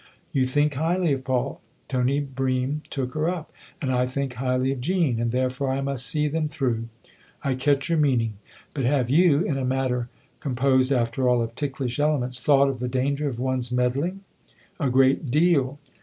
[0.31, 3.53] You think highly of Paul" Tony Bream took her up."
[3.83, 6.89] And I think highly of Jean, and therefore I must see them through?
[7.43, 8.33] I THE OTHER HOUSE 159 catch your meaning.
[8.73, 10.09] But have you in a matter
[10.39, 14.21] composed, after all, of ticklish elements thought of the danger of one's meddling?""
[14.79, 15.77] A great deal."